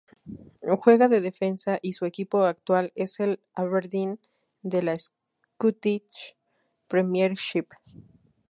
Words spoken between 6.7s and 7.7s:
Premiership.